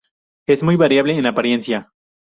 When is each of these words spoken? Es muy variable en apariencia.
Es 0.47 0.63
muy 0.63 0.77
variable 0.77 1.15
en 1.15 1.27
apariencia. 1.27 1.91